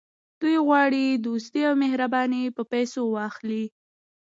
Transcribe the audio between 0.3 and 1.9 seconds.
دوی غواړي دوستي او